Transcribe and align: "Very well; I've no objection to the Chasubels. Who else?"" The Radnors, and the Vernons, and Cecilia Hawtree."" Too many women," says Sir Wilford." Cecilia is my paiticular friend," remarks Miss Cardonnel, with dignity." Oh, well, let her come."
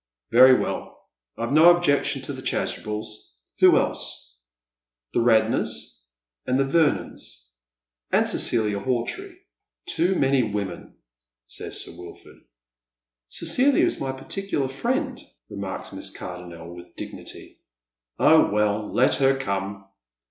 "Very 0.31 0.55
well; 0.57 0.97
I've 1.37 1.51
no 1.51 1.69
objection 1.77 2.23
to 2.23 2.33
the 2.33 2.41
Chasubels. 2.41 3.33
Who 3.59 3.77
else?"" 3.77 4.33
The 5.13 5.19
Radnors, 5.19 6.01
and 6.47 6.57
the 6.57 6.65
Vernons, 6.65 7.51
and 8.09 8.25
Cecilia 8.25 8.79
Hawtree."" 8.79 9.35
Too 9.95 10.15
many 10.15 10.41
women," 10.41 10.95
says 11.45 11.85
Sir 11.85 11.91
Wilford." 11.95 12.37
Cecilia 13.37 13.85
is 13.85 13.99
my 13.99 14.11
paiticular 14.11 14.71
friend," 14.71 15.21
remarks 15.51 15.93
Miss 15.93 16.09
Cardonnel, 16.09 16.73
with 16.73 16.95
dignity." 16.95 17.59
Oh, 18.17 18.49
well, 18.49 18.91
let 18.91 19.13
her 19.21 19.37
come." 19.37 19.85